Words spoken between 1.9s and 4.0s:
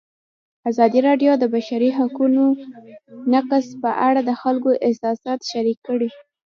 حقونو نقض په